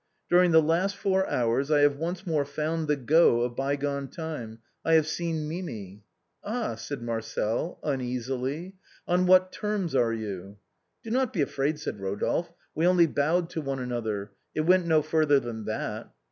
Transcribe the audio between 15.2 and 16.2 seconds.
than that."